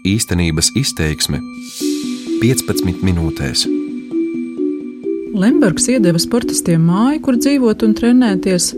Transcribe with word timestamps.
Īstenības 0.00 0.70
izteiksme 0.80 1.42
15 2.40 3.02
minūtēs. 3.04 3.66
Lembergs 5.36 5.90
iedeva 5.92 6.16
sportistiem 6.22 6.86
māju, 6.88 7.18
kur 7.26 7.36
dzīvot 7.36 7.84
un 7.84 7.92
trenēties. 7.98 8.70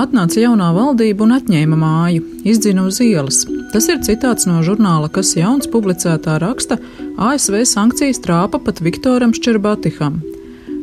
Atnāca 0.00 0.42
jaunā 0.42 0.68
valdība 0.76 1.24
un 1.24 1.32
atņēma 1.38 1.78
māju, 1.80 2.26
izdzina 2.44 2.84
uz 2.84 3.00
ielas. 3.00 3.46
Tas 3.72 3.88
ir 3.88 4.02
citāts 4.04 4.44
no 4.50 4.60
žurnāla, 4.66 5.08
kas 5.08 5.32
jauns 5.38 5.70
publicētā 5.72 6.36
raksta 6.44 6.76
ASV 7.16 7.62
sankcijas 7.64 8.20
trāpa 8.20 8.60
pat 8.60 8.84
Viktoram 8.84 9.32
Ščerbatiham. 9.32 10.20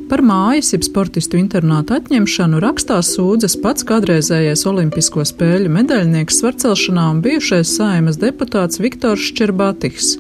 Par 0.07 0.21
mājas, 0.23 0.69
jeb 0.71 0.85
sportistu 0.87 1.35
internātu 1.35 1.97
atņemšanu 1.97 2.61
rakstā 2.63 3.01
sūdzas 3.03 3.57
pats 3.59 3.83
kādreizējais 3.89 4.63
Olimpisko 4.69 5.25
spēļu 5.27 5.67
medaļnieks 5.75 6.37
svarcelšanā 6.39 7.09
un 7.11 7.19
bijušais 7.25 7.73
saimas 7.75 8.19
deputāts 8.21 8.79
Viktors 8.79 9.25
Ščerbatihs. 9.27 10.13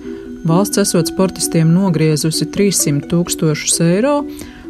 Valsts 0.47 0.83
esot 0.83 1.07
sportistiem 1.13 1.71
nogriezusi 1.71 2.49
300 2.51 3.07
tūkstošus 3.13 3.79
eiro, 3.87 4.17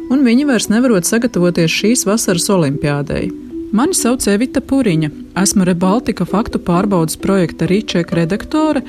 un 0.06 0.22
viņi 0.22 0.46
vairs 0.52 0.70
nevarot 0.70 1.10
sagatavoties 1.10 1.74
šīs 1.80 2.06
vasaras 2.06 2.46
olimpiādei. 2.54 3.26
Mani 3.74 3.98
sauc 3.98 4.22
Evita 4.30 4.62
Puriņa, 4.62 5.10
esmu 5.42 5.66
Rebaltika 5.66 6.28
faktu 6.30 6.62
pārbaudas 6.62 7.18
projekta 7.18 7.66
Rīčeka 7.66 8.22
redaktore 8.22 8.86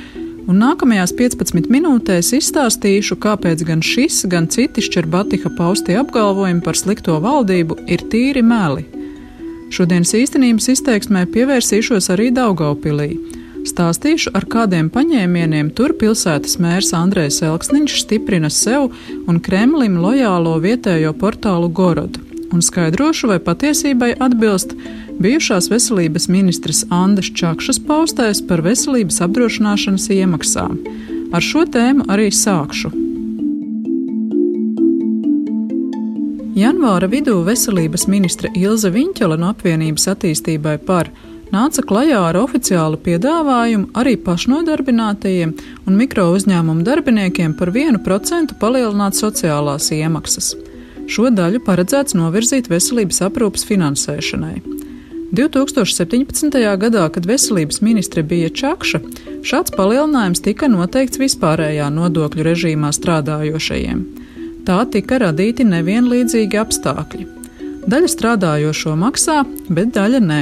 un 0.49 0.57
nākamajās 0.63 1.13
15 1.13 1.69
minūtēs 1.69 2.31
izstāstīšu, 2.39 3.19
kāpēc 3.21 3.61
gan 3.67 3.83
šis, 3.85 4.23
gan 4.31 4.49
citi 4.49 4.81
Šķerbatiha 4.81 5.51
paustie 5.57 5.97
apgalvojumi 5.99 6.63
par 6.65 6.77
slikto 6.77 7.19
valdību 7.21 7.77
ir 7.91 8.05
tīri 8.09 8.41
meli. 8.45 8.87
Šodienas 9.69 10.15
īstenības 10.17 10.71
izteiksmē 10.73 11.27
pievērsīšos 11.29 12.09
arī 12.15 12.31
Daugaupilī. 12.33 13.11
Stāstīšu, 13.69 14.31
ar 14.33 14.47
kādiem 14.49 14.87
paņēmieniem 14.89 15.69
tur 15.77 15.93
pilsētas 15.99 16.57
mērs 16.63 16.93
Andrēs 16.97 17.41
Elksniņš 17.45 17.99
stiprina 18.05 18.49
sev 18.49 18.87
un 19.29 19.37
Kremlim 19.45 19.99
lojālo 20.01 20.55
vietējo 20.63 21.11
portālu 21.19 21.69
Gorodu, 21.69 22.23
un 22.55 22.63
skaidrošu, 22.65 23.29
vai 23.29 23.37
patiesībai 23.43 24.15
atbilst 24.17 24.73
bijušās 25.19 25.67
veselības 25.71 26.27
ministres 26.31 26.85
Andas 26.89 27.31
Čakšas 27.35 27.79
paustais 27.87 28.41
par 28.47 28.63
veselības 28.63 29.19
apdrošināšanas 29.25 30.09
iemaksām. 30.15 30.79
Ar 31.35 31.43
šo 31.45 31.65
tēmu 31.69 32.07
arī 32.09 32.31
sākšu. 32.33 32.91
Janvāra 36.59 37.07
vidū 37.07 37.37
veselības 37.47 38.07
ministre 38.11 38.49
Ilze 38.57 38.89
Viņķela 38.91 39.37
no 39.39 39.51
apvienības 39.53 40.09
attīstībai 40.11 40.79
par 40.87 41.11
nāca 41.53 41.83
klajā 41.85 42.19
ar 42.31 42.39
oficiālu 42.39 42.99
piedāvājumu 43.05 43.91
arī 43.99 44.17
pašnodarbinātajiem 44.25 45.53
un 45.85 45.99
mikro 45.99 46.29
uzņēmumu 46.35 46.83
darbiniekiem 46.87 47.55
par 47.59 47.71
1% 47.71 48.57
palielināt 48.59 49.15
sociālās 49.19 49.91
iemaksas. 49.95 50.51
Šo 51.09 51.31
daļu 51.33 51.63
paredzēts 51.65 52.17
novirzīt 52.17 52.67
veselības 52.69 53.23
aprūpas 53.29 53.65
finansēšanai. 53.69 54.88
2017. 55.31 56.77
gadā, 56.77 57.09
kad 57.13 57.25
veselības 57.25 57.81
ministre 57.85 58.23
bija 58.23 58.49
Čakša, 58.49 58.99
šāds 59.45 59.73
palielinājums 59.75 60.41
tika 60.41 60.67
noteikts 60.71 61.21
vispārējā 61.21 61.89
nodokļu 61.93 62.45
režīmā 62.47 62.89
strādājošajiem. 62.97 63.99
Tā 64.65 64.79
tika 64.89 65.19
radīti 65.21 65.67
nevienlīdzīgi 65.69 66.57
apstākļi. 66.61 67.27
Daļa 67.89 68.09
strādājošo 68.09 68.95
maksā, 68.97 69.43
bet 69.69 69.93
daļa 69.97 70.23
nē. 70.25 70.39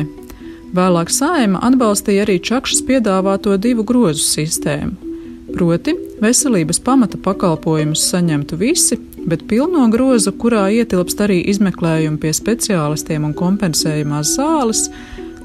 Vēlāk 0.76 1.12
saima 1.12 1.62
atbalstīja 1.68 2.24
arī 2.26 2.40
Čakšas 2.44 2.82
piedāvāto 2.88 3.56
divu 3.60 3.84
grozu 3.88 4.24
sistēmu. 4.24 4.96
Proti, 5.54 5.94
veselības 6.20 6.80
pamata 6.84 7.20
pakalpojumus 7.24 8.04
saņemtu 8.12 8.60
visi, 8.60 8.98
bet 9.28 9.48
pilno 9.48 9.88
grozu, 9.92 10.34
kurā 10.40 10.68
ietilpst 10.80 11.22
arī 11.26 11.42
izmeklējumi 11.52 12.22
pie 12.22 12.32
speciālistiem 12.36 13.28
un 13.28 13.36
kompensējumās 13.38 14.38
zāles, 14.38 14.88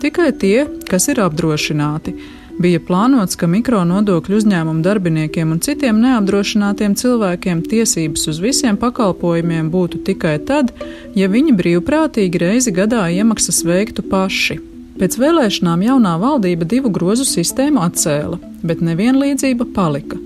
tikai 0.02 0.30
tie, 0.38 0.68
kas 0.88 1.10
ir 1.12 1.22
apdrošināti. 1.24 2.14
Bija 2.62 2.78
plānots, 2.84 3.36
ka 3.40 3.48
mikronodokļu 3.48 4.36
uzņēmumu 4.38 4.84
darbiniekiem 4.84 5.54
un 5.54 5.60
citiem 5.64 6.02
neapdrošinātiem 6.02 6.94
cilvēkiem 7.00 7.62
tiesības 7.66 8.26
uz 8.28 8.40
visiem 8.44 8.76
pakalpojumiem 8.78 9.70
būtu 9.72 10.02
tikai 10.06 10.36
tad, 10.46 10.74
ja 11.18 11.30
viņi 11.32 11.56
brīvprātīgi 11.58 12.42
reizi 12.44 12.74
gadā 12.76 13.06
iemaksas 13.16 13.64
veiktu 13.66 14.04
paši. 14.10 14.58
Pēc 15.00 15.16
vēlēšanām 15.18 15.86
jaunā 15.86 16.18
valdība 16.20 16.68
divu 16.68 16.92
grozu 16.92 17.24
sistēmu 17.26 17.80
atcēla, 17.86 18.38
bet 18.62 18.84
nevienlīdzība 18.84 19.72
palika. 19.74 20.20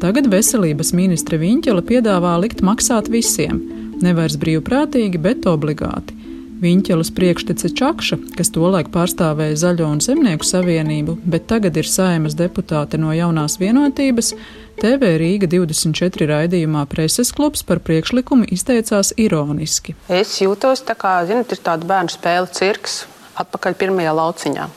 Tagad 0.00 0.30
veselības 0.32 0.94
ministre 0.96 1.36
Viņķela 1.36 1.82
piedāvā 1.84 2.32
likt 2.40 2.62
maksāt 2.64 3.10
visiem, 3.12 3.58
nevairs 4.00 4.38
brīvprātīgi, 4.40 5.20
bet 5.20 5.44
obligāti. 5.50 6.16
Viņķelas 6.60 7.10
priekštece 7.16 7.70
Čakša, 7.76 8.16
kas 8.36 8.52
tolaik 8.52 8.88
pārstāvēja 8.94 9.58
Zaļo 9.60 9.90
un 9.92 10.00
Zemnieku 10.04 10.48
savienību, 10.48 11.18
bet 11.28 11.46
tagad 11.52 11.76
ir 11.76 11.88
saimas 11.88 12.36
deputāte 12.36 13.00
no 13.00 13.12
jaunās 13.16 13.58
vienotības, 13.60 14.32
TV 14.80 15.14
Rīga 15.20 15.48
24 15.52 16.32
raidījumā 16.32 16.86
preses 16.88 17.32
klubs 17.36 17.60
par 17.64 17.84
priekšlikumu 17.84 18.48
izteicās 18.56 19.12
ironiski. 19.20 19.98
Es 20.08 20.38
jūtos 20.40 20.84
tā 20.88 20.96
kā, 20.96 21.18
zinat, 21.28 21.52
ir 21.52 21.60
tāda 21.64 21.88
bērnu 21.92 22.16
spēle 22.16 22.48
cirks 22.56 23.02
atpakaļ 23.44 23.78
pirmajā 23.80 24.14
lauciņā. 24.16 24.68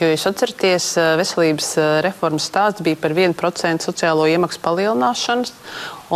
Jo 0.00 0.10
jūs 0.10 0.26
atceraties, 0.28 0.86
eh, 1.00 1.14
veselības 1.16 1.68
eh, 1.80 1.90
reformas 2.04 2.46
stāsts 2.50 2.84
bija 2.84 2.98
par 3.00 3.14
1% 3.16 3.84
sociālo 3.86 4.26
iemaksu 4.28 4.60
palielināšanas. 4.64 5.52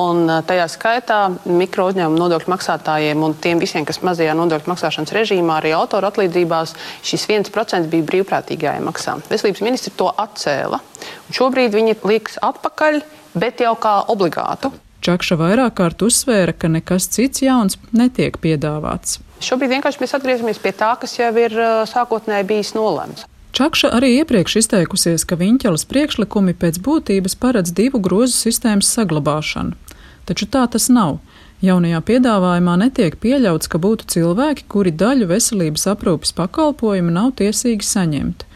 Un 0.01 0.29
eh, 0.29 0.43
tajā 0.47 0.67
skaitā 0.71 1.21
mikro 1.49 1.89
uzņēmumu 1.91 2.21
nodokļu 2.21 2.53
maksātājiem 2.53 3.25
un 3.25 3.37
tiem 3.41 3.63
visiem, 3.63 3.87
kas 3.89 4.03
mazajā 4.07 4.35
nodokļu 4.37 4.75
maksāšanas 4.75 5.15
režīmā, 5.17 5.57
arī 5.61 5.73
autoru 5.77 6.11
atlīdzībās, 6.11 6.77
šis 7.07 7.27
1% 7.31 7.89
bija 7.93 8.09
brīvprātīgi 8.13 8.69
jāiemaksā. 8.69 9.17
Veselības 9.33 9.65
ministri 9.65 9.95
to 9.97 10.13
atcēla. 10.13 10.83
Šobrīd 11.33 11.75
viņi 11.75 11.97
liks 12.05 12.39
atpakaļ, 12.45 13.01
bet 13.41 13.65
jau 13.65 13.75
kā 13.81 13.97
obligātu. 14.13 14.75
Čakša 15.01 15.41
vairāk 15.41 15.79
kārt 15.81 16.03
uzsvēra, 16.05 16.53
ka 16.53 16.69
nekas 16.69 17.09
cits 17.09 17.41
jauns 17.41 17.81
netiek 17.97 18.37
piedāvāts. 18.37 19.23
Šobrīd 19.41 19.73
vienkārši 19.73 20.03
mēs 20.03 20.17
atgriežamies 20.19 20.61
pie 20.61 20.73
tā, 20.77 20.93
kas 21.01 21.17
jau 21.17 21.31
ir 21.41 21.55
sākotnēji 21.89 22.49
bijis 22.49 22.75
nolemts. 22.77 23.27
Čakša 23.57 23.91
arī 23.97 24.13
iepriekš 24.21 24.61
izteikusies, 24.61 25.25
ka 25.27 25.39
Viņķelas 25.41 25.83
priekšlikumi 25.91 26.55
pēc 26.61 26.79
būtības 26.85 27.35
paredz 27.41 27.73
divu 27.75 27.99
grozu 28.05 28.37
sistēmas 28.37 28.93
saglabāšanu. 28.95 29.75
Taču 30.29 30.47
tā 30.47 30.67
tas 30.71 30.87
nav. 30.93 31.19
Jaunajā 31.61 31.99
piedāvājumā 32.09 32.77
netiek 32.85 33.17
pieļauts, 33.21 33.69
ka 33.69 33.81
būtu 33.83 34.07
cilvēki, 34.15 34.69
kuri 34.71 34.95
daļu 34.95 35.27
veselības 35.33 35.89
aprūpes 35.93 36.33
pakalpojumu 36.39 37.13
nav 37.17 37.35
tiesīgi 37.41 37.85
saņemt. 37.85 38.47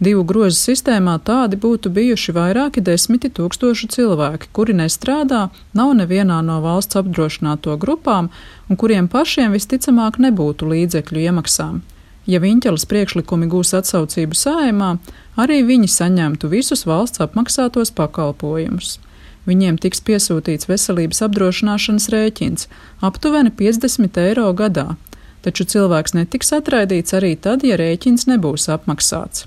Divu 0.00 0.22
grozu 0.24 0.56
sistēmā 0.56 1.18
tādi 1.28 1.58
būtu 1.60 1.90
bijuši 1.92 2.32
vairāki 2.32 2.80
desmiti 2.80 3.28
tūkstoši 3.36 3.88
cilvēki, 3.92 4.48
kuri 4.56 4.72
nestrādā, 4.78 5.50
nav 5.76 5.92
nevienā 5.98 6.38
no 6.46 6.56
valsts 6.64 6.96
apdrošināto 6.96 7.76
grupām 7.82 8.30
un 8.68 8.80
kuriem 8.80 9.10
pašiem 9.12 9.52
visticamāk 9.52 10.16
nebūtu 10.24 10.70
līdzekļu 10.72 11.26
iemaksām. 11.26 11.82
Ja 12.24 12.40
Viņķelas 12.40 12.88
priekšlikumi 12.88 13.50
gūs 13.52 13.74
atsaucību 13.76 14.40
sājumā, 14.40 14.94
arī 15.36 15.60
viņi 15.68 15.92
saņemtu 15.92 16.48
visus 16.48 16.86
valsts 16.88 17.20
apmaksātos 17.20 17.92
pakalpojumus. 17.92 18.96
Viņiem 19.44 19.76
tiks 19.84 20.00
piesūtīts 20.00 20.68
veselības 20.70 21.20
apdrošināšanas 21.28 22.08
rēķins- 22.12 22.68
aptuveni 23.08 23.52
50 23.52 24.16
eiro 24.16 24.48
gadā, 24.56 24.96
taču 25.44 25.64
cilvēks 25.64 26.16
netiks 26.16 26.52
atraidīts 26.56 27.12
arī 27.12 27.36
tad, 27.36 27.64
ja 27.64 27.76
rēķins 27.76 28.24
nebūs 28.32 28.68
apmaksāts. 28.72 29.44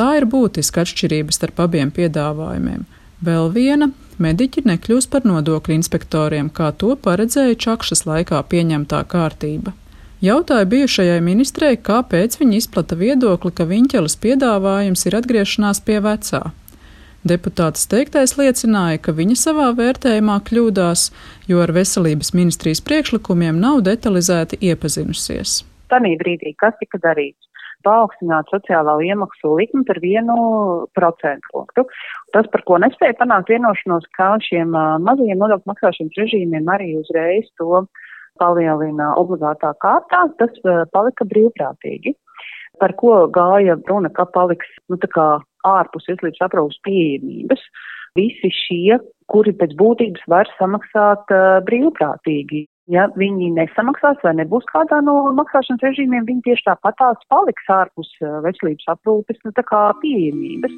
Tā 0.00 0.14
ir 0.16 0.24
būtiska 0.32 0.80
atšķirība 0.80 1.34
starp 1.36 1.58
abiem 1.66 1.90
piedāvājumiem. 1.92 2.86
Vēl 3.20 3.50
viena- 3.52 3.90
mediķi 4.24 4.62
nekļūs 4.64 5.06
par 5.12 5.26
nodokļu 5.28 5.74
inspektoriem, 5.76 6.48
kā 6.48 6.70
to 6.72 6.94
paredzēja 6.96 7.58
Čakšas 7.64 8.06
laikā 8.08 8.40
pieņemtā 8.52 9.00
kārtība. 9.04 9.74
Jautāja 10.22 10.64
bijušajai 10.64 11.20
ministrei, 11.20 11.76
kāpēc 11.76 12.38
viņa 12.40 12.56
izplata 12.56 12.96
viedokli, 12.96 13.52
ka 13.52 13.64
Viņķelas 13.64 14.16
piedāvājums 14.24 15.06
ir 15.06 15.16
atgriešanās 15.20 15.84
pie 15.84 16.00
vecā. 16.00 16.42
Deputātas 17.24 17.84
teiktais 17.84 18.36
liecināja, 18.40 19.02
ka 19.04 19.12
viņa 19.12 19.36
savā 19.36 19.68
vērtējumā 19.76 20.40
kļūdās, 20.48 21.10
jo 21.46 21.60
ar 21.60 21.72
veselības 21.76 22.32
ministrijas 22.32 22.80
priekšlikumiem 22.80 23.60
nav 23.60 23.82
detalizēti 23.84 24.56
iepazinusies. 24.60 25.64
Tanī 25.92 26.16
brīdī, 26.16 26.54
kas 26.56 26.72
tika 26.80 26.96
darīts? 27.04 27.49
Paaugstināt 27.86 28.50
sociālā 28.52 28.96
iemaksu 29.06 29.54
likmi 29.58 29.84
par 29.88 30.00
vienu 30.02 30.36
procentu 30.96 31.52
punktu. 31.54 31.86
Tas, 32.34 32.48
par 32.52 32.64
ko 32.68 32.78
nespēja 32.82 33.18
panākt 33.20 33.52
vienošanos, 33.52 34.08
kā 34.16 34.32
šiem 34.46 34.72
mazajiem 35.06 35.40
nodokļu 35.40 35.72
maksāšanas 35.72 36.18
režīmiem 36.22 36.72
arī 36.72 36.94
uzreiz 37.00 37.48
to 37.60 37.84
palielina 38.40 39.12
obligātā 39.20 39.74
kārtā, 39.84 40.24
tas 40.40 40.72
palika 40.94 41.26
brīvprātīgi. 41.28 42.14
Par 42.80 42.94
ko 42.96 43.26
gāja 43.32 43.76
runa, 43.88 44.08
ka 44.16 44.24
paliks 44.32 44.68
nu, 44.88 44.96
ārpus 45.68 46.06
veselības 46.08 46.46
aprūpas 46.46 46.78
pieejamības. 46.86 47.64
visi 48.18 48.50
šie, 48.50 48.98
kuri 49.30 49.52
pēc 49.54 49.76
būtības 49.78 50.24
var 50.30 50.48
samaksāt 50.58 51.30
uh, 51.30 51.60
brīvprātīgi. 51.66 52.64
Ja 52.88 53.06
viņi 53.14 53.52
nesamaksās 53.54 54.22
vai 54.24 54.32
nebūs 54.38 54.64
kādā 54.70 55.02
no 55.04 55.30
maksāšanas 55.36 55.84
režīmiem, 55.84 56.24
viņi 56.26 56.46
tieši 56.48 56.64
tāpatās 56.70 57.20
paliks 57.30 57.68
ārpus 57.70 58.08
veselības 58.46 58.88
aprūpes 58.94 59.38
nu, 59.44 59.52
pieejamības. 60.00 60.74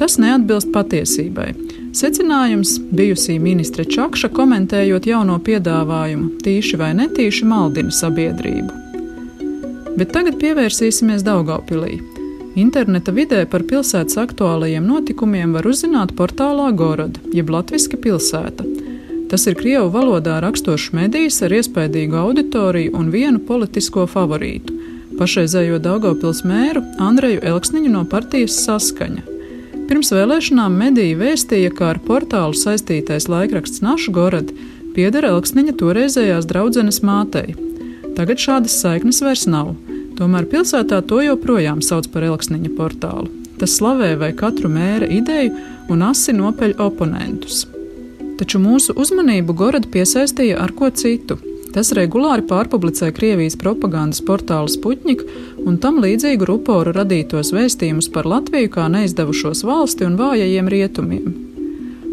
Tas 0.00 0.18
neatbilst 0.20 0.70
patiesībai. 0.72 1.50
Secinājums 1.96 2.76
bijusī 2.92 3.38
ministre 3.40 3.84
Čakša 3.84 4.30
komentējot 4.36 5.08
jauno 5.08 5.38
piedāvājumu, 5.40 6.36
tīši 6.44 6.80
vai 6.80 6.92
netīši 7.00 7.48
maldina 7.48 7.90
sabiedrību. 7.90 8.84
Bet 9.96 10.12
tagad 10.12 10.36
pievērsīsimies 10.40 11.24
Daugaupilī. 11.24 11.96
Interneta 12.56 13.12
vidē 13.12 13.42
par 13.48 13.64
pilsētas 13.68 14.16
aktuālajiem 14.20 14.84
notikumiem 14.84 15.56
var 15.56 15.68
uzzināt 15.68 16.12
portālā 16.16 16.70
Goroda, 16.76 17.20
jeb 17.36 17.52
Latvijas 17.52 17.88
pilsēta. 17.92 18.75
Tas 19.30 19.46
ir 19.50 19.56
krievu 19.58 19.88
valodā 19.90 20.36
rakstošs 20.42 20.92
medijs 20.94 21.40
ar 21.42 21.50
iespaidīgu 21.56 22.14
auditoriju 22.20 22.92
un 22.94 23.08
vienu 23.10 23.40
politisko 23.48 24.06
favorītu- 24.06 24.74
pašreizējo 25.18 25.80
Daugopils 25.82 26.44
mēru 26.46 26.84
Andreju 26.98 27.40
Elksniņu 27.42 27.90
no 27.90 28.04
partijas 28.04 28.60
Saskaņa. 28.66 29.22
Pirms 29.88 30.12
vēlēšanām 30.12 30.78
mediji 30.78 31.18
vēstīja, 31.18 31.74
ka 31.74 31.90
ar 31.90 31.98
portālu 31.98 32.54
saistītais 32.54 33.28
laikraksts 33.28 33.82
Našu 33.82 34.12
Gorod 34.12 34.52
pieder 34.94 35.24
Elksniņa 35.24 35.76
toreizējās 35.76 36.46
draudzenes 36.46 37.00
mātei. 37.00 37.54
Tagad 38.16 38.38
šādas 38.38 38.78
saiknes 38.80 39.20
vairs 39.22 39.46
nav, 39.46 39.74
tomēr 40.16 40.46
pilsētā 40.46 41.02
to 41.06 41.20
joprojām 41.20 41.82
sauc 41.82 42.08
par 42.12 42.22
Elksniņa 42.22 42.74
portālu. 42.78 43.28
Tas 43.58 43.78
slavē 43.78 44.16
vai 44.18 44.32
katru 44.32 44.68
mēra 44.68 45.10
ideju 45.10 45.54
un 45.88 46.02
asi 46.02 46.32
nopeļ 46.32 46.78
oponentus. 46.78 47.66
Taču 48.36 48.60
mūsu 48.60 48.96
uzmanību 48.96 49.56
Gorod 49.56 49.90
piesaistīja 49.92 50.60
ar 50.60 50.74
ko 50.76 50.90
citu 50.92 51.38
Tas 51.76 51.90
regulāri 51.92 52.40
pārpublicē 52.48 53.10
Krievijas 53.12 53.58
propagandas 53.60 54.22
portālu 54.24 54.70
Sputņika 54.72 55.26
un 55.68 55.74
tam 55.76 55.98
līdzīgu 56.00 56.46
ruporu 56.48 56.94
radītos 56.96 57.50
vēstījumus 57.52 58.08
par 58.14 58.24
Latviju 58.32 58.70
kā 58.72 58.86
neizdevušos 58.94 59.60
valsti 59.68 60.06
un 60.06 60.16
vājajiem 60.16 60.70
rietumiem. 60.72 61.26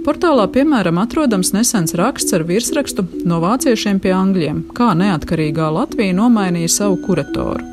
Portālā, 0.03 0.49
piemēram, 0.51 0.99
atrodams 0.99 1.53
nesens 1.55 1.95
raksts 1.95 2.35
ar 2.35 2.43
virsrakstu 2.43 3.05
no 3.23 3.39
vāciešiem 3.39 4.03
pie 4.03 4.11
angļiem, 4.17 4.65
kā 4.75 4.89
neatkarīgā 4.99 5.69
Latvija 5.77 6.17
nomainīja 6.17 6.73
savu 6.81 6.99
kuratoru. 7.05 7.63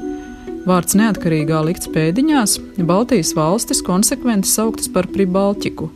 Vārds 0.70 0.94
neatkarīgā 0.94 1.64
likts 1.67 1.91
pēdiņās, 1.91 2.61
Baltijas 2.87 3.35
valstis 3.35 3.82
konsekventi 3.82 4.47
sauktas 4.47 4.87
par 4.94 5.11
Pribaltiku. 5.11 5.91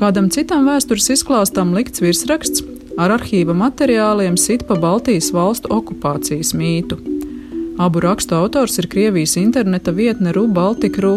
Kādam 0.00 0.30
citam 0.32 0.64
vēstures 0.64 1.10
izklāstam 1.12 1.74
likts 1.76 2.00
virsraksts 2.00 2.62
ar 2.96 3.12
arhīva 3.18 3.52
materiāliem 3.52 4.38
sit 4.40 4.62
pa 4.64 4.78
Baltijas 4.80 5.28
valstu 5.36 5.68
okupācijas 5.76 6.54
mītu. 6.56 6.96
Abu 7.76 8.00
rakstu 8.00 8.38
autors 8.38 8.78
ir 8.80 8.88
Krievijas 8.88 9.36
interneta 9.36 9.92
vietne 9.92 10.32
RU-Baltika.ru. 10.32 11.12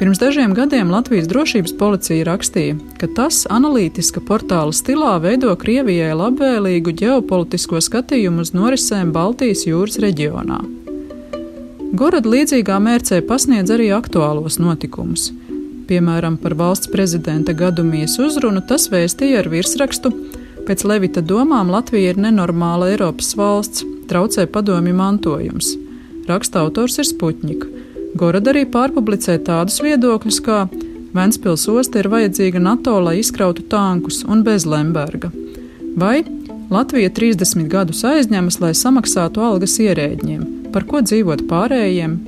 Pirms 0.00 0.18
dažiem 0.18 0.56
gadiem 0.58 0.90
Latvijas 0.90 1.28
drošības 1.30 1.76
policija 1.78 2.26
rakstīja, 2.26 2.80
ka 2.98 3.06
tas 3.14 3.44
analītiska 3.46 4.24
portāla 4.26 4.74
stilā 4.74 5.12
veido 5.22 5.54
Krievijai 5.60 6.10
labvēlīgu 6.18 6.96
ģeopolitisko 7.02 7.78
skatījumu 7.78 8.42
uz 8.42 8.50
norisēm 8.58 9.12
Baltijas 9.14 9.68
jūras 9.68 10.00
reģionā. 10.02 10.58
Gorod 11.94 12.26
līdzīgā 12.26 12.82
mērcē 12.82 13.22
pasniedz 13.30 13.70
arī 13.70 13.92
aktuālos 13.94 14.58
notikumus. 14.58 15.30
Piemēram, 15.90 16.36
par 16.38 16.54
valsts 16.54 16.90
prezidenta 16.92 17.52
gadumijas 17.52 18.14
uzrunu 18.22 18.62
tas 18.62 18.86
vēstīja 18.92 19.42
ar 19.42 19.50
virsrakstu 19.50 20.14
Pēc 20.70 20.84
Levita 20.86 21.22
domām 21.24 21.70
Latvija 21.72 22.12
ir 22.12 22.18
nenormāla 22.20 22.92
Eiropas 22.92 23.32
valsts, 23.34 23.82
traucē 24.10 24.44
padomju 24.46 24.92
mantojums. 24.94 25.72
Raksta 26.28 26.60
autors 26.62 27.00
ir 27.00 27.08
Sputņika. 27.08 27.66
Gorad 28.20 28.46
arī 28.52 28.62
pārpublicē 28.70 29.38
tādus 29.46 29.80
viedokļus, 29.82 30.38
kā 30.46 30.60
Ventspils 31.16 31.66
osta 31.72 31.98
ir 31.98 32.10
vajadzīga 32.12 32.62
NATO, 32.62 32.94
lai 33.02 33.16
izkrautu 33.18 33.64
tankus 33.66 34.22
un 34.22 34.44
bez 34.46 34.62
Lemberga. 34.62 35.32
Vai 35.98 36.22
Latvija 36.70 37.10
30 37.18 37.66
gadus 37.70 38.04
aizņemas, 38.06 38.60
lai 38.62 38.70
samaksātu 38.78 39.42
algas 39.42 39.74
ierēģiem, 39.82 40.70
par 40.70 40.86
ko 40.86 41.02
dzīvot 41.02 41.48
pārējiem. 41.50 42.20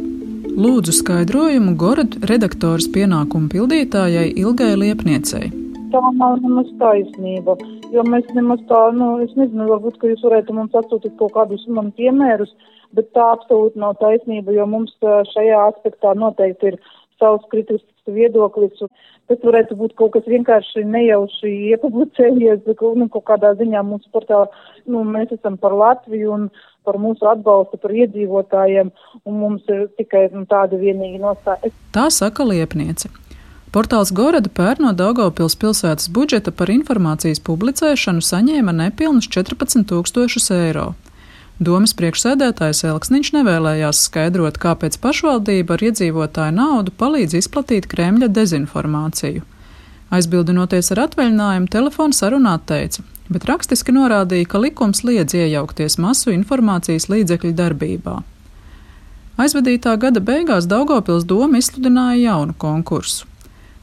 Lūdzu 0.52 0.92
skaidrojumu 0.96 1.76
Gorad 1.80 2.18
redaktoras 2.28 2.88
pienākumu 2.92 3.48
pildītājai 3.52 4.32
Ilgai 4.42 4.74
Liepniecei. 4.80 5.52
Tā 5.92 6.02
nav 6.16 6.40
nemaz 6.44 6.68
taisnība 6.80 7.56
jo 7.92 8.04
mēs 8.08 8.28
nemaz 8.36 8.62
tā, 8.70 8.80
nu, 8.96 9.14
es 9.24 9.32
nezinu, 9.38 9.68
varbūt, 9.70 9.98
ka 10.00 10.10
jūs 10.10 10.24
varētu 10.26 10.56
mums 10.56 10.76
atsūtīt 10.78 11.14
kaut 11.20 11.34
kādus 11.36 11.64
man 11.76 11.92
piemērus, 11.98 12.52
bet 12.96 13.10
tā 13.16 13.28
absolūti 13.36 13.80
nav 13.80 13.98
taisnība, 14.00 14.54
jo 14.56 14.66
mums 14.68 14.94
šajā 15.32 15.60
aspektā 15.70 16.14
noteikti 16.18 16.72
ir 16.72 16.80
savs 17.22 17.46
kritisks 17.54 18.10
viedoklis. 18.10 18.82
Tas 19.30 19.38
varētu 19.46 19.78
būt 19.78 19.94
kaut 19.96 20.16
kas 20.16 20.26
vienkārši 20.26 20.82
nejauši 20.82 21.52
iepublicējies, 21.70 22.66
nu, 22.66 23.08
kaut 23.14 23.24
kādā 23.30 23.54
ziņā 23.60 23.84
mūsu 23.86 24.10
portālā 24.12 24.50
nu, 24.90 25.04
mēs 25.06 25.30
esam 25.38 25.56
par 25.62 25.76
Latviju 25.78 26.34
un 26.34 26.48
par 26.82 26.98
mūsu 26.98 27.28
atbalstu 27.30 27.78
par 27.78 27.94
iedzīvotājiem, 27.94 28.90
un 29.22 29.38
mums 29.38 29.68
ir 29.70 29.86
tikai 30.00 30.26
nu, 30.34 30.42
tāda 30.50 30.80
vienīga 30.80 31.22
nostāja. 31.22 31.70
Tā 31.94 32.08
saka 32.10 32.46
liepniece. 32.48 33.12
Portāls 33.72 34.10
Gorada 34.12 34.50
pērn 34.52 34.84
no 34.84 34.90
Daugavpils 34.92 35.54
pilsētas 35.56 36.10
budžeta 36.12 36.52
par 36.52 36.68
informācijas 36.68 37.40
publicēšanu 37.46 38.20
saņēma 38.20 38.74
nepilnus 38.82 39.30
14 39.32 39.86
tūkstošus 39.88 40.50
eiro. 40.58 40.90
Domas 41.60 41.92
priekšsēdētājs 41.98 42.84
Elksniņš 42.88 43.30
nevēlējās 43.36 44.06
skaidrot, 44.06 44.56
kāpēc 44.62 44.96
pašvaldība 45.02 45.76
ar 45.76 45.84
iedzīvotāju 45.90 46.54
naudu 46.56 46.94
palīdz 46.96 47.36
izplatīt 47.42 47.88
Kremļa 47.90 48.30
dezinformāciju. 48.32 49.44
Aizbildinoties 50.12 50.92
ar 50.94 51.06
atvaļinājumu, 51.06 51.68
telefona 51.72 52.16
sarunā 52.16 52.56
teica, 52.68 53.04
bet 53.32 53.46
rakstiski 53.48 53.94
norādīja, 53.96 54.48
ka 54.48 54.60
likums 54.64 55.04
liedz 55.04 55.36
iejaukties 55.36 55.98
masu 56.00 56.32
informācijas 56.32 57.08
līdzekļu 57.12 57.52
darbībā. 57.60 58.16
Aizvadītā 59.40 59.94
gada 60.00 60.20
beigās 60.20 60.68
Daugopils 60.68 61.24
doma 61.28 61.60
izsludināja 61.60 62.18
jaunu 62.20 62.56
konkursu. 62.58 63.28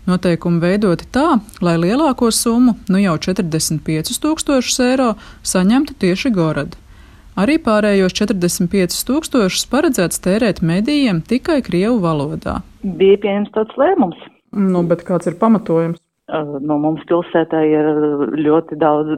Noteikumi 0.09 0.61
veidoti 0.61 1.05
tā, 1.13 1.39
lai 1.61 1.77
lielāko 1.77 2.29
summu, 2.33 2.75
nu 2.89 3.01
jau 3.01 3.17
45 3.29 4.21
tūkstošus 4.23 4.79
eiro, 4.85 5.09
saņemtu 5.45 5.97
tieši 6.01 6.31
Gorada. 6.33 6.77
Arī 7.39 7.55
pārējos 7.63 8.15
45 8.17 8.97
tūkstošus 9.07 9.67
paredzēts 9.71 10.19
tērēt 10.25 10.59
medijiem 10.65 11.21
tikai 11.23 11.61
Krievu 11.63 12.01
valodā. 12.03 12.57
Bija 12.83 13.19
pieņemts 13.23 13.53
tāds 13.55 13.79
lēmums. 13.79 14.19
Nu, 14.51 14.81
bet 14.89 15.05
kāds 15.07 15.29
ir 15.29 15.37
pamatojums? 15.39 16.01
No 16.29 16.77
mums 16.81 17.01
pilsētā 17.09 17.61
ir 17.67 17.87
ļoti 18.39 18.77
daudz, 18.79 19.13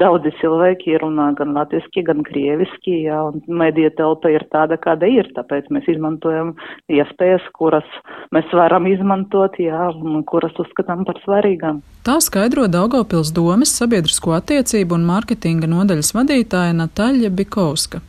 daudzi 0.00 0.32
cilvēki 0.40 0.96
runā 1.02 1.28
gan 1.38 1.54
latviski, 1.56 2.04
gan 2.06 2.22
krieviski, 2.26 3.02
jā, 3.06 3.20
un 3.30 3.42
medija 3.46 3.92
telpa 3.98 4.32
ir 4.34 4.46
tāda, 4.52 4.78
kāda 4.80 5.08
ir, 5.10 5.28
tāpēc 5.36 5.68
mēs 5.74 5.88
izmantojam 5.94 6.54
iespējas, 6.92 7.46
kuras 7.56 7.86
mēs 8.34 8.50
varam 8.56 8.88
izmantot, 8.90 9.58
jā, 9.62 9.88
un 9.94 10.24
kuras 10.28 10.56
uzskatām 10.62 11.06
par 11.08 11.20
svarīgām. 11.24 11.82
Tā 12.06 12.18
skaidro 12.24 12.66
Daugavpils 12.70 13.32
domas 13.36 13.74
sabiedrisko 13.78 14.36
attiecību 14.38 14.98
un 14.98 15.06
mārketinga 15.08 15.70
nodaļas 15.70 16.12
vadītāja 16.16 16.76
Nataļa 16.76 17.32
Bikovska. 17.34 18.02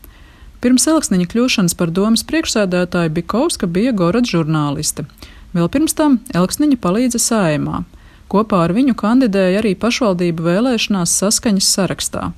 Pirms 0.62 0.88
Elksniņa 0.90 1.28
kļūšanas 1.30 1.76
par 1.78 1.92
domas 1.94 2.24
priekšsēdētāju 2.26 3.14
Bikovska 3.14 3.70
bija 3.70 3.94
Gorod 3.94 4.26
žurnāliste. 4.26 5.06
Vēl 5.54 5.70
pirms 5.74 5.94
tam 5.98 6.18
Elksniņa 6.36 6.80
palīdza 6.82 7.22
sājumā. 7.22 7.84
Kopā 8.28 8.66
ar 8.66 8.74
viņu 8.76 8.96
kandidēja 9.00 9.62
arī 9.62 9.74
pašvaldību 9.80 10.44
vēlēšanās 10.44 11.14
saskaņas 11.22 11.68
sarakstā. 11.78 12.32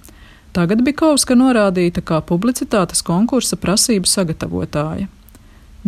Tagad 0.53 0.81
Bikovska 0.85 1.37
norādīta 1.37 2.01
kā 2.05 2.19
publicitātes 2.25 3.01
konkursa 3.05 3.57
prasību 3.57 4.09
sagatavotāja. 4.09 5.07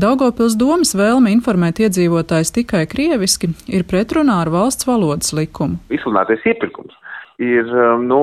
Daugopils 0.01 0.55
domas 0.55 0.93
vēlme 0.95 1.33
informēt 1.33 1.81
iedzīvotājs 1.83 2.53
tikai 2.55 2.85
krieviski 2.89 3.51
ir 3.67 3.83
pretrunā 3.89 4.37
ar 4.45 4.51
valsts 4.53 4.87
valodas 4.87 5.33
likumu. 5.35 5.81
Izsludinātais 5.91 6.45
iepirkums 6.47 6.95
ir 7.43 7.67
um, 7.69 8.05
nu, 8.07 8.21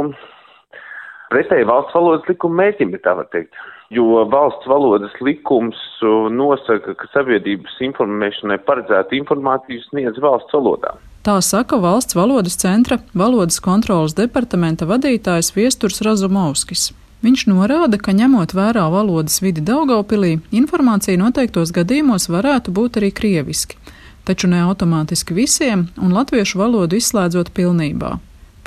pretēji 1.34 1.66
valsts 1.68 1.94
valodas 1.94 2.30
likuma 2.30 2.62
mērķim, 2.62 2.94
ja 2.96 3.02
tā 3.04 3.14
var 3.18 3.28
teikt. 3.34 3.52
Jo 3.94 4.24
valsts 4.32 4.68
valodas 4.68 5.12
likums 5.24 5.78
uh, 6.02 6.26
nosaka, 6.32 6.96
ka 6.98 7.10
sabiedrības 7.12 7.78
informēšanai 7.90 8.58
paredzēta 8.64 9.16
informācija 9.18 9.84
sniedz 9.90 10.18
valsts 10.24 10.56
valodā. 10.56 10.96
Tā 11.28 11.42
saka 11.44 11.76
valsts 11.76 12.14
valodas 12.16 12.54
centra 12.56 12.96
valodas 13.12 13.58
kontrolas 13.60 14.14
departamenta 14.16 14.86
vadītājs 14.88 15.50
Viesturs 15.52 16.00
Razumovskis. 16.00 16.86
Viņš 17.20 17.42
norāda, 17.50 17.98
ka 18.00 18.14
ņemot 18.16 18.54
vērā 18.56 18.86
valodas 18.88 19.42
vidi 19.44 19.60
Daugaupilī, 19.60 20.38
informācija 20.56 21.20
noteiktos 21.20 21.74
gadījumos 21.76 22.30
varētu 22.32 22.72
būt 22.72 22.96
arī 23.02 23.12
krieviski. 23.12 23.76
taču 24.24 24.48
ne 24.48 24.62
automātiski 24.64 25.34
visiem, 25.34 25.86
un 25.96 26.16
latviešu 26.16 26.58
valodu 26.58 26.96
izslēdzot 26.96 27.52
pilnībā. 27.52 28.18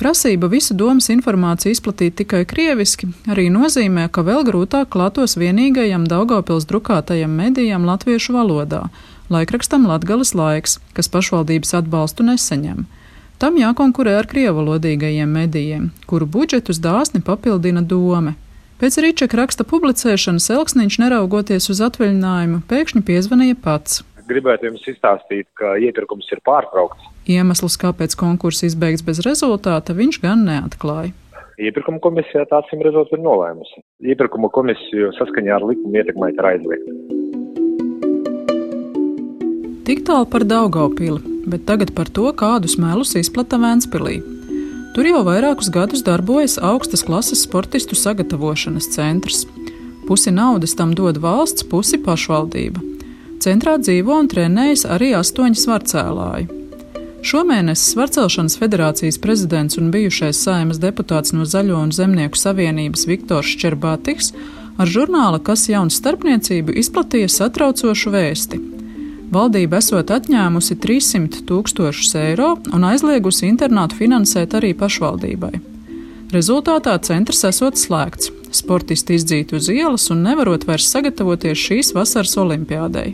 Prasība 0.02 0.48
visu 0.50 0.74
domas 0.74 1.10
informāciju 1.14 1.76
izplatīt 1.76 2.16
tikai 2.18 2.46
krieviski 2.50 3.12
arī 3.30 3.50
nozīmē, 3.54 4.08
ka 4.10 4.22
vēl 4.22 4.42
grūtāk 4.48 4.90
klātos 4.90 5.36
vienīgajam 5.38 6.08
Daugopils 6.10 6.66
drukātajam 6.66 7.36
medijam 7.42 7.86
latviešu 7.86 8.34
valodā- 8.34 8.88
laikrakstam 9.34 9.88
Latgales 9.90 10.36
laiks, 10.38 10.78
kas 10.98 11.10
pašvaldības 11.12 11.74
atbalstu 11.80 12.28
nesaņem. 12.28 12.86
Tam 13.42 13.58
jākonkurē 13.58 14.20
ar 14.20 14.30
krievalodīgajiem 14.30 15.32
medijiem, 15.40 15.90
kuru 16.06 16.28
budžetus 16.30 16.78
dāsni 16.84 17.24
papildina 17.26 17.82
dome. 17.82 18.36
Pēc 18.82 19.00
Ričeka 19.02 19.38
raksta 19.38 19.66
publicēšanas 19.66 20.50
Elksniņš, 20.54 21.02
neraugoties 21.02 21.70
uz 21.74 21.82
atvaļinājumu, 21.86 22.64
pēkšņi 22.70 23.04
piezvanīja 23.10 23.58
pats 23.64 24.02
gribētu 24.32 24.70
jums 24.70 24.86
izstāstīt, 24.88 25.50
ka 25.60 25.76
iepirkums 25.82 26.30
ir 26.34 26.42
pārtraukts. 26.48 27.10
Iemesls, 27.30 27.78
kāpēc 27.82 28.16
konkurss 28.20 28.66
izbeigts 28.68 29.06
bez 29.06 29.22
rezultāta, 29.26 29.96
viņš 29.98 30.22
gan 30.24 30.46
neatklāja. 30.48 31.14
Iepirkuma 31.62 32.02
komisija 32.02 32.48
tā 32.50 32.62
acīm 32.64 32.82
redzot 32.86 33.12
ir 33.14 33.22
nolēmusi. 33.22 33.84
Iepirkuma 34.14 34.50
komisiju 34.56 35.12
saskaņā 35.20 35.60
ar 35.60 35.68
likumu 35.70 36.02
ietekmēt 36.02 36.40
ir 36.40 36.50
aizliegta. 36.54 37.41
Tik 39.86 40.04
tālu 40.06 40.28
par 40.30 40.44
Daugaupili, 40.46 41.18
bet 41.50 41.66
tagad 41.66 41.96
par 41.98 42.10
to, 42.10 42.28
kādus 42.38 42.78
melus 42.78 43.16
izplata 43.18 43.58
Vēnspilī. 43.58 44.20
Tur 44.94 45.08
jau 45.08 45.24
vairākus 45.26 45.72
gadus 45.74 46.04
darbojas 46.06 46.60
augstas 46.62 47.02
klases 47.08 47.42
sportistu 47.48 47.96
sagatavošanas 47.98 48.92
centrs. 48.94 49.46
Pusi 50.08 50.34
naudas 50.36 50.76
tam 50.78 50.94
dod 50.94 51.18
valsts, 51.24 51.64
pusi 51.64 51.98
pašvaldība. 52.04 52.84
Centrā 53.42 53.78
dzīvo 53.82 54.20
un 54.22 54.28
trenējas 54.30 54.84
arī 54.86 55.16
astoņi 55.18 55.58
svarcēlāji. 55.58 56.50
Šomēnes 57.26 57.82
Svarcelšanas 57.94 58.58
federācijas 58.62 59.18
prezidents 59.22 59.78
un 59.82 59.90
bijušais 59.94 60.38
saimas 60.46 60.82
deputāts 60.82 61.34
no 61.34 61.46
Zaļo 61.46 61.80
un 61.86 61.94
Zemnieku 61.94 62.38
savienības 62.38 63.08
Viktors 63.10 63.54
Šķerbātiks 63.56 64.34
ar 64.82 64.90
žurnāla 64.90 65.42
Kas 65.42 65.68
jauns 65.70 65.98
starpniecību 66.02 66.78
izplatīja 66.82 67.30
satraucošu 67.30 68.14
vēsti. 68.14 68.62
Valdība 69.32 69.80
esot 69.80 70.12
atņēmusi 70.12 70.76
300 70.84 71.46
tūkstošus 71.48 72.16
eiro 72.20 72.58
un 72.76 72.84
aizliegusi 72.84 73.48
internātu 73.48 73.96
finansēt 74.02 74.58
arī 74.60 74.74
pašvaldībai. 74.76 75.54
Rezultātā 76.36 76.98
centrs 77.08 77.46
esot 77.48 77.80
slēgts, 77.80 78.32
sportisti 78.56 79.16
izdzīti 79.16 79.56
uz 79.56 79.72
ielas 79.72 80.10
un 80.12 80.26
nevarot 80.28 80.68
vairs 80.68 80.92
sagatavoties 80.92 81.64
šīs 81.64 81.96
vasaras 81.96 82.36
olimpiādei. 82.44 83.14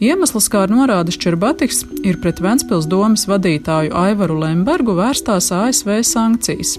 Iemesls, 0.00 0.48
kā 0.48 0.64
norāda 0.72 1.12
Šķerbatiks, 1.12 1.82
ir 2.08 2.16
pret 2.22 2.40
Ventspils 2.40 2.88
domas 2.88 3.26
vadītāju 3.28 3.92
Aivaru 3.92 4.38
Lembergu 4.40 4.96
vērstās 4.96 5.52
ASV 5.52 5.98
sankcijas. 6.08 6.78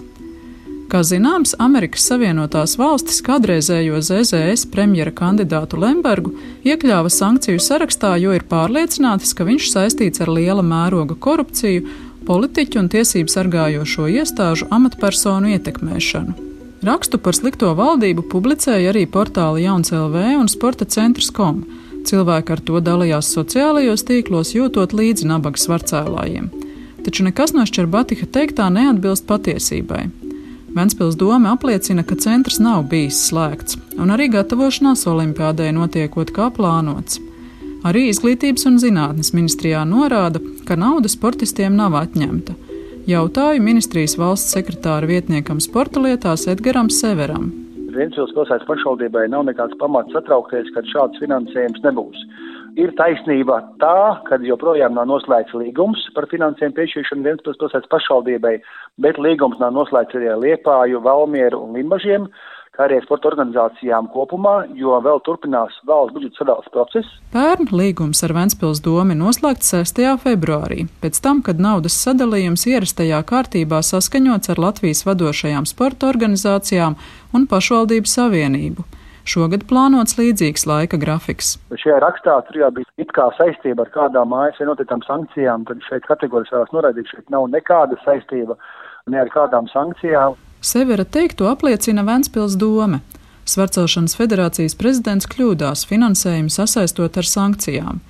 Kā 0.91 1.05
zināms, 1.07 1.53
Amerikas 1.63 2.03
Savienotās 2.09 2.73
valstis 2.75 3.21
kādreizējo 3.23 4.01
ZZS 4.03 4.65
premjera 4.73 5.13
kandidātu 5.15 5.79
Lembergu 5.79 6.33
iekļāva 6.67 7.07
sankciju 7.07 7.61
sarakstā, 7.63 8.17
jo 8.19 8.33
ir 8.35 8.43
pārliecinātas, 8.49 9.31
ka 9.31 9.47
viņš 9.47 9.69
saistīts 9.71 10.19
ar 10.19 10.33
liela 10.35 10.65
mēroga 10.65 11.15
korupciju, 11.15 11.85
politiķu 12.27 12.81
un 12.81 12.89
tiesību 12.91 13.31
sargājošo 13.31 14.09
iestāžu 14.11 14.67
amatpersonu 14.67 15.53
ietekmēšanu. 15.55 16.35
Rakstu 16.83 17.21
par 17.23 17.37
slikto 17.39 17.71
valdību 17.77 18.25
publicēja 18.27 18.91
arī 18.91 19.05
portāli 19.07 19.63
Jauns 19.63 19.93
LV 19.95 20.25
un 20.41 20.51
Sporta 20.51 20.83
centrs 20.83 21.31
Com 21.31 21.63
Cilvēki 22.03 22.55
ar 22.55 22.61
to 22.67 22.81
dalījās 22.83 23.29
sociālajos 23.35 24.03
tīklos, 24.07 24.55
jūtot 24.57 24.95
līdzi 24.97 25.29
nabaga 25.29 25.61
svarcēlājiem. 25.61 26.49
Taču 27.05 27.25
nekas 27.27 27.55
no 27.55 27.63
Šķerbatiha 27.69 28.27
teiktā 28.33 28.67
neatbilst 28.73 29.27
patiesībai. 29.29 30.09
Ventspils 30.75 31.17
doma 31.19 31.51
apliecina, 31.51 32.03
ka 32.03 32.15
centrs 32.15 32.59
nav 32.63 32.85
bijis 32.91 33.17
slēgts, 33.27 33.75
un 33.99 34.13
arī 34.15 34.29
gatavošanās 34.31 35.03
olimpiādē 35.11 35.67
notiekot 35.75 36.31
kā 36.31 36.47
plānots. 36.55 37.19
Arī 37.83 38.05
Izglītības 38.07 38.63
un 38.69 38.77
zinātnes 38.79 39.33
ministrijā 39.35 39.81
norāda, 39.89 40.39
ka 40.67 40.77
nauda 40.79 41.11
sportistiem 41.11 41.75
nav 41.75 41.97
atņemta. 41.99 42.55
Jautāju 43.09 43.63
ministrijas 43.65 44.15
valsts 44.21 44.55
sekretāra 44.55 45.09
vietniekam 45.09 45.59
sporta 45.59 45.99
lietās 45.99 46.47
Edgaram 46.47 46.87
Severam. 46.93 47.49
Ventspils 47.91 48.31
pilsētas 48.37 48.67
pašvaldībai 48.69 49.25
nav 49.33 49.43
nekāds 49.49 49.75
pamats 49.81 50.15
satraukties, 50.15 50.71
kad 50.75 50.87
šāds 50.93 51.19
finansējums 51.19 51.83
nebūs. 51.83 52.23
Ir 52.79 52.93
taisnība 52.95 53.57
tā, 53.81 54.21
ka 54.29 54.39
joprojām 54.45 54.95
nav 54.95 55.09
noslēgts 55.09 55.57
līgums 55.57 56.05
par 56.15 56.29
finansējumu 56.31 56.77
piešķiršanu 56.77 57.27
Ventspils 57.27 57.59
pilsētas 57.59 57.91
pašvaldībai, 57.91 58.55
bet 59.03 59.19
līgums 59.19 59.59
nav 59.59 59.75
noslēgts 59.75 60.15
arī 60.19 60.31
ar 60.31 60.39
Liepāju, 60.39 61.03
Valmieru 61.03 61.65
un 61.65 61.75
Limbažiem 61.75 62.29
kā 62.71 62.85
arī 62.87 63.01
sporta 63.03 63.27
organizācijām 63.27 64.07
kopumā, 64.13 64.53
jo 64.79 64.95
vēl 65.03 65.19
turpinās 65.25 65.75
valsts 65.87 66.15
budžeta 66.15 66.39
sadales 66.39 66.69
process. 66.71 67.17
Pērn 67.33 67.67
līgums 67.75 68.23
ar 68.23 68.33
Ventspils 68.37 68.79
domu 68.85 69.17
noslēgts 69.19 69.73
6. 69.75 69.99
februārī, 70.23 70.85
pēc 71.03 71.19
tam, 71.23 71.43
kad 71.43 71.59
naudas 71.59 71.99
sadalījums 71.99 72.63
ierastajā 72.71 73.19
kārtībā 73.27 73.83
saskaņots 73.83 74.53
ar 74.55 74.63
Latvijas 74.63 75.03
vadošajām 75.09 75.67
sporta 75.67 76.07
organizācijām 76.13 76.95
un 77.35 77.47
pašvaldību 77.51 78.15
savienību. 78.15 78.87
Šogad 79.31 79.63
plānots 79.69 80.17
līdzīgs 80.19 80.65
laika 80.67 80.99
grafiks. 80.99 81.53
Šajā 81.71 82.01
rakstā 82.03 82.35
tur 82.47 82.57
jau 82.59 82.71
bija 82.75 82.89
it 82.99 83.13
kā 83.15 83.29
saistība 83.37 83.85
ar 83.85 83.91
kādām 83.93 84.33
ASV 84.35 84.65
noteiktām 84.67 85.03
sankcijām, 85.07 85.63
tad 85.69 85.83
šeit 85.87 86.03
kategorijas 86.09 86.51
vēlas 86.51 86.73
noraidīt, 86.75 87.11
šeit 87.13 87.31
nav 87.31 87.47
nekāda 87.53 87.95
saistība 88.03 88.57
ne 89.07 89.21
ar 89.21 89.31
kādām 89.31 89.69
sankcijām. 89.71 90.35
Severa 90.61 91.05
teikto 91.07 91.47
apliecina 91.49 92.03
Ventspils 92.05 92.57
doma. 92.59 92.99
Svarcelšanas 93.49 94.13
federācijas 94.19 94.75
prezidents 94.77 95.29
kļūdās 95.31 95.87
finansējumu 95.89 96.51
sasaistot 96.53 97.17
ar 97.17 97.27
sankcijām. 97.27 98.01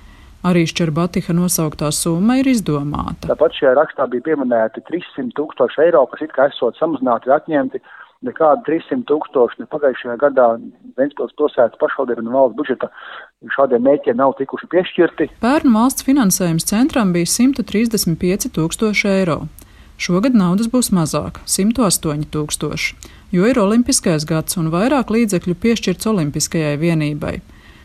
Arī 0.42 0.66
Šķerbatiha 0.66 1.36
nosauktā 1.38 1.92
summa 1.94 2.40
ir 2.40 2.50
izdomāta. 2.50 3.30
Tāpat 3.30 3.54
šajā 3.60 3.76
rakstā 3.78 4.08
bija 4.10 4.26
pieminēti 4.26 4.82
300 4.90 5.30
tūkstoši 5.38 5.84
eiro, 5.86 6.02
kas 6.10 6.24
it 6.26 6.34
kā 6.34 6.48
esot 6.50 6.78
samazināti 6.82 7.30
atņemti. 7.30 7.78
Nekādi 8.26 8.66
300 8.66 9.06
tūkstoši 9.06 9.62
ne 9.62 9.68
pagājušajā 9.70 10.18
gadā 10.18 10.48
Ventspils 10.98 11.34
pilsētas 11.38 11.80
pašvaldība 11.80 12.24
un 12.24 12.32
valsts 12.34 12.58
budžeta 12.58 12.88
šādiem 13.56 13.84
mēķiem 13.86 14.18
nav 14.20 14.36
tikuši 14.38 14.68
piešķirti. 14.72 15.28
Pērn 15.42 15.74
valsts 15.74 16.06
finansējums 16.06 16.68
centram 16.68 17.12
bija 17.16 17.28
135 17.28 18.52
tūkstoši 18.56 19.10
eiro. 19.16 19.42
Šogad 20.02 20.34
naudas 20.34 20.66
būs 20.72 20.90
mazāk- 20.90 21.38
108 21.56 22.26
tūkstoši, 22.34 22.94
jo 23.30 23.46
ir 23.46 23.58
olimpiskais 23.58 24.24
gads 24.26 24.56
un 24.56 24.70
vairāk 24.70 25.12
līdzekļu 25.14 25.54
piešķirts 25.54 26.08
olimpiskajai 26.12 26.76
vienībai. 26.78 27.40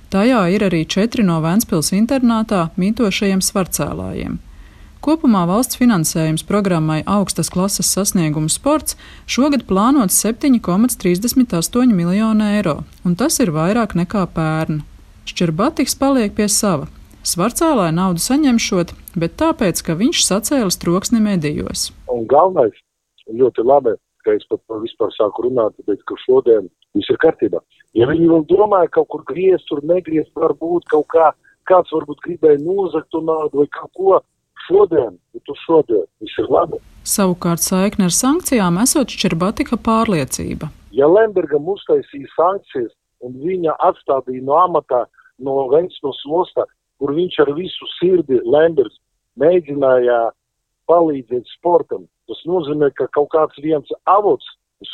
Tajā 0.10 0.42
ir 0.56 0.64
arī 0.64 0.86
četri 0.88 1.24
no 1.24 1.42
Vēncpils 1.44 1.92
internātā 1.92 2.70
mītošajiem 2.80 3.42
svarcēlājiem. 3.44 4.40
Kopumā 5.08 5.46
valsts 5.48 5.78
finansējums 5.80 6.42
programmai 6.44 6.98
augstas 7.08 7.48
klases 7.48 7.88
sasniegumu 7.96 8.50
sports 8.52 8.98
šogad 9.24 9.64
plānots 9.70 10.18
7,38 10.20 11.96
miljonu 11.96 12.50
eiro, 12.58 12.82
un 13.08 13.16
tas 13.16 13.40
ir 13.40 13.54
vairāk 13.56 13.96
nekā 13.96 14.26
pērn. 14.36 14.82
Šķerbatiks 15.32 15.96
paliek 16.04 16.36
pie 16.36 16.50
sava 16.52 16.92
Svarcēlē 17.24 17.88
naudu 17.96 18.20
saņemšot, 18.26 18.94
bet 19.16 19.40
tāpēc, 19.40 19.80
ka 19.88 19.96
viņš 19.96 20.28
sacēlis 20.28 20.82
troksni 20.84 21.24
medijos. 21.24 21.90
Un 22.12 22.28
galvenais, 22.28 22.76
ļoti 23.32 23.64
labi, 23.64 23.96
ka 24.28 24.36
es 24.36 24.44
par 24.52 24.60
to 24.60 24.84
vispār 24.84 25.16
sāku 25.16 25.48
runāt, 25.48 25.80
bet 25.88 26.04
ka 26.04 26.20
šodien 26.28 26.68
viss 26.96 27.16
ir 27.16 27.24
kārtībā. 27.24 27.64
Ja 27.96 28.12
viņi 28.12 28.28
vēl 28.36 28.50
domāja 28.52 28.92
kaut 29.00 29.08
kur 29.16 29.24
griezt, 29.32 29.72
tur 29.72 29.80
negriezt, 29.88 30.36
varbūt 30.36 30.92
kaut 30.92 31.08
kā, 31.16 31.32
kāds 31.68 31.96
varbūt 31.96 32.28
gribēja 32.28 32.60
nozagt 32.60 33.08
to 33.16 33.24
naudu 33.24 33.64
vai 33.64 33.72
kaut 33.72 33.96
ko, 33.96 34.26
šodien, 34.68 35.18
bet 35.34 35.52
uz 35.52 35.60
šodien 35.66 36.06
viss 36.22 36.40
ir 36.42 36.50
labi. 36.52 36.80
Savukārt 37.08 37.64
saikne 37.64 38.08
ar 38.10 38.16
sankcijām 38.16 38.80
esot 38.84 39.12
šķirbatika 39.14 39.80
pārliecība. 39.80 40.70
Ja 40.92 41.08
Lembergam 41.10 41.68
uztaisīja 41.72 42.30
sankcijas 42.36 42.94
un 43.26 43.38
viņa 43.42 43.76
atstādīja 43.90 44.46
no 44.46 44.58
amatā 44.60 45.06
no 45.44 45.68
Ventspils 45.72 46.20
ostā, 46.42 46.66
kur 46.98 47.14
viņš 47.14 47.40
ar 47.46 47.54
visu 47.58 47.90
sirdi, 47.98 48.42
Lenders, 48.46 48.98
mēģināja 49.40 50.32
palīdzēt 50.90 51.50
sportam. 51.58 52.08
Tas 52.28 52.40
nozīmē, 52.50 52.90
ka 52.98 53.08
kaut 53.16 53.30
kāds 53.36 53.60
viens 53.64 53.92
avots 54.10 54.48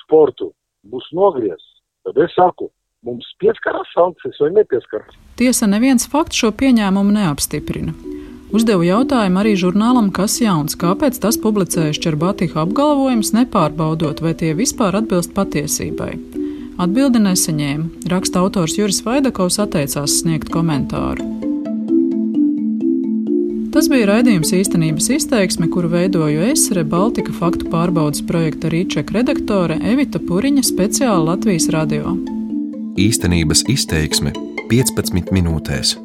sportu 0.03 0.51
būs 0.89 1.07
nogriezts. 1.15 1.69
Tad 2.03 2.19
es 2.19 2.33
saku, 2.35 2.67
mums 3.07 3.27
pieskarās 3.39 3.89
sankcijas 3.95 4.41
vai 4.43 4.51
nepieskarās. 4.59 5.15
Tiesa 5.39 5.69
neviens 5.71 6.05
fakts 6.11 6.43
šo 6.43 6.51
pieņēmumu 6.59 7.15
neapstiprina. 7.15 7.95
Uzdevu 8.53 8.85
jautājumu 8.85 9.39
arī 9.41 9.55
žurnālam 9.57 10.11
Kas 10.13 10.35
jauns, 10.37 10.77
kāpēc 10.77 11.17
tas 11.23 11.39
publicēja 11.41 11.95
Šķerbatiha 11.97 12.61
apgalvojums, 12.61 13.33
nepārbaudot, 13.33 14.21
vai 14.21 14.35
tie 14.37 14.51
vispār 14.53 14.99
atbilst 14.99 15.33
patiesībai. 15.33 16.11
Atbildi 16.77 17.21
nesaņēma. 17.21 18.09
Raksta 18.13 18.43
autors 18.43 18.77
Juris 18.77 19.01
Vaidakovs 19.05 19.57
atteicās 19.61 20.19
sniegt 20.21 20.53
komentāru. 20.53 21.25
Tas 23.73 23.89
bija 23.89 24.05
raidījums 24.11 24.53
īstenības 24.53 25.09
izteiksme, 25.15 25.65
kuru 25.73 25.89
veidoju 25.89 26.45
es, 26.51 26.67
Rebaltika 26.77 27.33
faktu 27.33 27.71
pārbaudas 27.73 28.21
projekta 28.29 28.69
Rīčeka 28.69 29.17
redaktore 29.17 29.79
Evita 29.81 30.21
Puriņa 30.21 30.61
speciāli 30.69 31.31
Latvijas 31.31 31.71
radio. 31.73 32.13
Īstenības 33.01 33.65
izteiksme 33.73 34.37
15 34.69 35.33
minūtēs. 35.33 35.97